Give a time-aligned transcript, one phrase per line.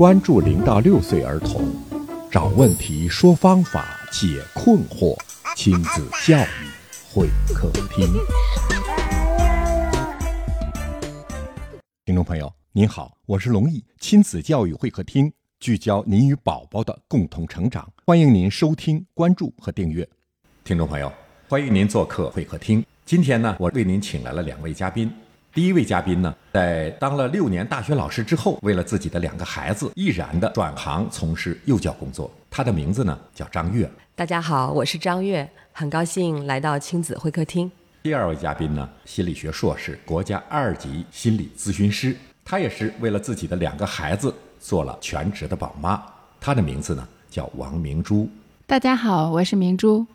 [0.00, 1.62] 关注零到六岁儿童，
[2.30, 5.14] 找问题，说方法，解困惑，
[5.54, 6.70] 亲子教育
[7.12, 8.06] 会客厅。
[12.06, 20.08] 听众朋友，您好，我是龙毅，亲子教育会客厅聚焦您与宝宝的共同成长，欢迎您收听、关注和订阅。
[20.64, 21.12] 听众朋友，
[21.46, 22.82] 欢迎您做客会客厅。
[23.04, 25.12] 今天呢，我为您请来了两位嘉宾。
[25.52, 32.30] 第一位嘉宾呢，在当了六年大学老师之后，为了自己的两个孩子，毅然的转行从事幼教工作。
[32.48, 33.90] 他的名字呢叫张悦。
[34.14, 37.68] 大家好，我是张悦，很高兴来到亲子会客厅。
[38.04, 42.16] 第二位嘉宾呢，心理学硕士，国家二级心理咨询师。
[42.44, 46.00] 他也是为了自己的两个孩子做了全职的宝妈。
[46.40, 48.30] 他的名字呢叫王明珠。
[48.68, 50.06] 大家好，我是明珠。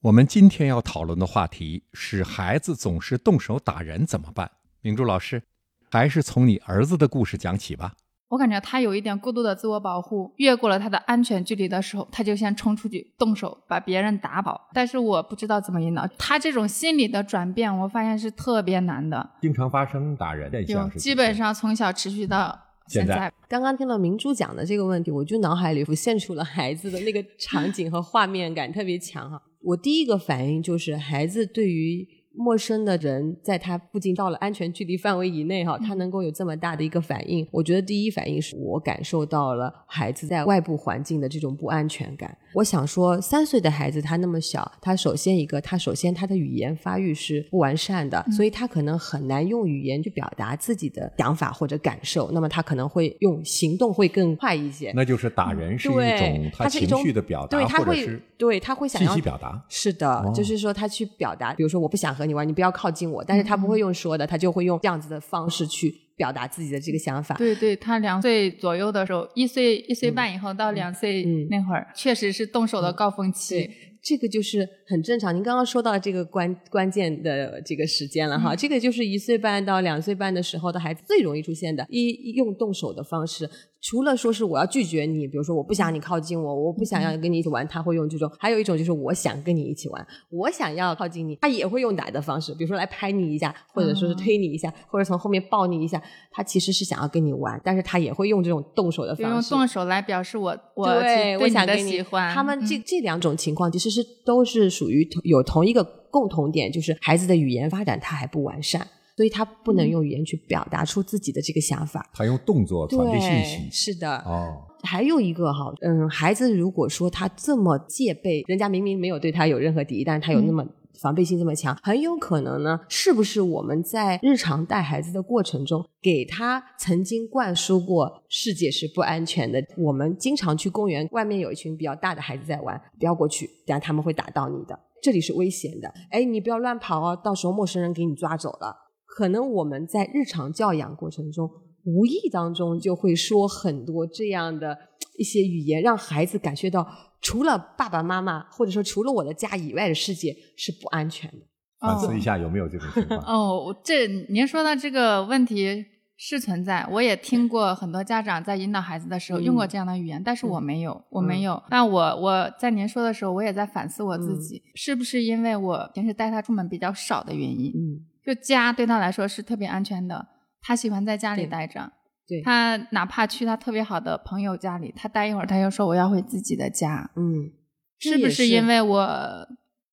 [0.00, 4.50] 我们今天要讨论的话题是：孩子总是动手打人怎么办？
[4.82, 5.42] 明珠老师，
[5.90, 7.94] 还是从你儿子的故事讲起吧。
[8.28, 14.68] 我感觉他有一点过度的自我保护，越过了他的安全距离的时候，他就先冲出去动手把别人打跑。
[14.72, 19.30] 但是我不知道怎么引导他这种心理的转变，我发现是特别难的。
[19.42, 23.32] 经常发生打人现象，基本上从小持续到现在。
[23.48, 29.42] 刚刚听到明珠讲的这个问题，我就脑海里浮现出了孩子的那个场景和画面感特别强哈。
[29.60, 32.19] 我第一个反应就是孩子对于。
[32.32, 42.36] 陌生的人在他不仅到了安全距离范围以内哈，他能够有这么大的一个反应，我觉得第一反应是我感受到了孩子在外部环境的这种不安全感。
[42.54, 52.30] 我想说，三岁的孩子他那么小，他首先一个，他首先他的语言发育是不完善的，所以他可能很难用语言去表达自己的想法或者感受。
[52.32, 54.92] 那么他可能会用行动会更快一些。
[54.94, 59.62] 那就是打人是一种他情绪的表达，对他会对他会想要信息表达。
[59.68, 63.22] 是的，就是说他去表达，比如说我不想和你玩，你不要靠近我。
[63.22, 65.94] 但是他不会用说的，他就会用这样子的方式去。
[66.20, 67.34] 表达自己的这个想法。
[67.36, 73.70] 对对，他两岁左右的时候，一岁一岁半以后到两岁那会儿，确实是动手的高峰期。
[74.02, 75.34] 这个就是很正常。
[75.34, 83.48] 您刚刚说到这个关关键的这个时间了哈，这个就是一岁半到两岁半的时候的孩子最容易出现的，一用动手的方式。
[83.82, 96.02] 除了说是我要拒绝你，比如说我不想你靠近我，我不想要跟你一起玩，他会用这种；还有一种就是我想跟你一起玩，我想要靠近你，他也会用打的方式，比如说来拍你一下，或者说是推你一下，或者从后面抱你一下。
[96.30, 102.32] 他其实是想要跟你玩，但是他也会用这种动手的方式，用动手来表示我我对我想跟你喜欢。
[102.34, 108.86] 他们这这两种情况其实是都是属于有同一个共同点，就是孩子的语言发展他还不完善。
[109.16, 113.68] 所以他不能用语言去表达出自己的这个想法，他用动作传递信息。
[113.70, 120.64] 是的，哦，还有一个哈，嗯，孩子如果说他这么戒备，人家明明没有对他有任何敌意，但是他有那么
[120.98, 129.62] 防备心这么强，很有可能呢，是不是我们在日常带孩子的过程中，给他曾经灌输过世界是不安全的？
[129.78, 135.92] 我们经常去公园，外面有一群比较大的孩子在玩，不要过去，等下他们会打到你的，这里是危险的。
[136.10, 138.76] 哎，你不要乱跑哦，到时候陌生人给你抓走了。
[139.06, 141.50] 可能我们在日常教养过程中，
[141.84, 144.76] 无意当中就会说很多这样的
[145.16, 146.86] 一些语言，让孩子感觉到
[147.20, 151.38] 除了爸爸妈妈，或者说除了我的家以外的世界是不安全的。
[151.78, 153.20] 反思一下有没有这种情况？
[153.20, 161.62] 哦，这您说的这个问题是存在，我也听过很多家长在引导孩子的时候用过这样的语言，但是我没有，我没有。
[161.70, 167.72] 但我我在您说的时候，我也在反思我自己，是不是因为我平时带他出门比较少的原因？
[167.74, 168.04] 嗯。
[168.22, 170.28] 就家对他来说是特别安全的，
[170.60, 171.90] 他喜欢在家里待着。
[172.30, 177.10] 对，他哪怕去他特别好的朋友家里，他待一会儿，他又说我要回自己的家。
[177.16, 177.50] 嗯，
[177.98, 179.48] 是不是因为我？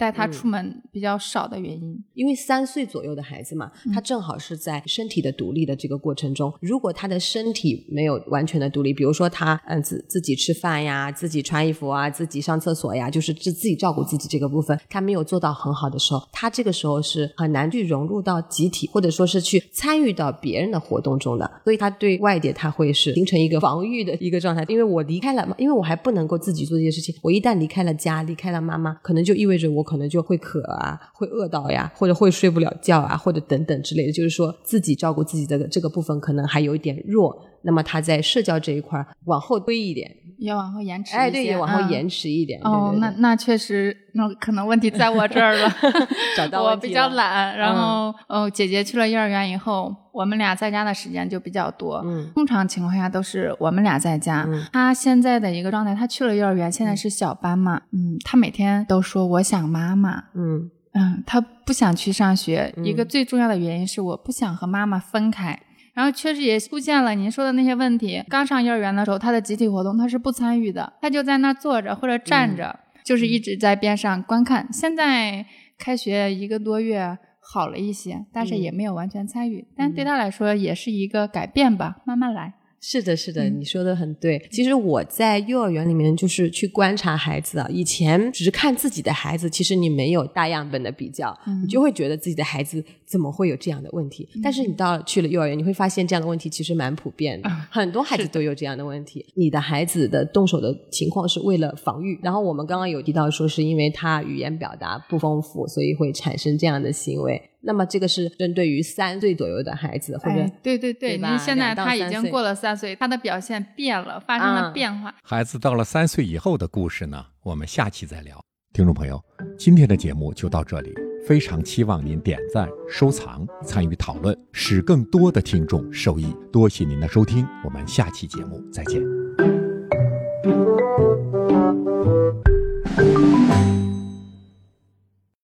[0.00, 6.50] 带他出门比较少的原因，因为三岁左右的孩子嘛，他正好是在身体的独立的这个过程中。
[6.62, 21.60] 如果他的身体没有完全的独立，比如说他嗯自自己吃饭呀，自己穿衣服啊，自己上厕所呀，就是自自己照顾自己这个部分，他没有做到很好的时候，他这个时候是很难去融入到集体，或者说是去参与到别人的活动中的。
[21.62, 24.64] 所以他对外界他会是形成一个防御的一个状态。
[24.66, 29.84] 因为我离开了，因为我还不能够自己做这些事情，我一旦离开了家，离开了妈妈，可能就意味着我。
[29.90, 42.60] 可能就会渴啊，会饿到呀，或者会睡不了觉啊，或者等等之类的，就是说自己照顾自己的这个部分可能还有一点弱，那么他在社交这一块往后推一点，要往后延迟，哎，对，往后延迟一点。
[42.62, 45.70] 哦，那那确实，那可能问题在我这儿了，
[46.36, 49.94] 找到我比较懒，然后哦，姐姐去了幼儿园以后。
[50.12, 54.44] 我们俩在家的时间就比较多，嗯，通常情况下都是我们俩在家。
[54.72, 65.56] 他现在的一个状态，他去了幼儿园，现在是小班嘛，嗯，他每天都说我想妈妈，嗯嗯，他不想去上学，一个最重要的原因是我不想和妈妈分开。
[65.92, 68.22] 然后确实也出现了您说的那些问题。
[68.28, 74.68] 刚上幼儿园的时候，他的集体活动他是不参与的，他就在那坐着或者站着，就是一直在边上观看。
[74.72, 75.44] 现在
[75.78, 82.54] 开学一个多月好了一些，但是也没有完全参与，但对他来说也是一个改变吧，慢慢来。
[82.82, 84.42] 是的，是的，嗯你说的很对。
[84.50, 94.26] 其实我在幼儿园里面就是去观察孩子啊，以前只是看自己的孩子，其实你没有大样本的比较，嗯你就会觉得自己的孩子怎么会有这样的问题。
[94.42, 99.26] 但是你到去了幼儿园，你会发现这样的问题其实蛮普遍的，啊很多孩子都有这样的问题。
[99.34, 107.49] 你的孩子的动手的情况是为了防御，然后我们刚刚有提到说是因为他语言表达不丰富，所以会产生这样的行为。
[107.62, 115.14] 那么这个是针对于三岁左右的孩子，或者、哎，对对对，对吧您现在他已经过了三岁，他的表现变了，发生了啊变化。
[115.22, 118.40] 孩子到了三岁以后的故事呢，我们下期再聊。
[118.72, 119.20] 听众朋友，
[119.58, 120.94] 今天的节目就到这里，
[121.26, 126.34] 非常期望您点赞、收藏、参与讨论，使更多的听众受益。
[126.52, 129.19] 多谢您的收听，我们下期节目再见。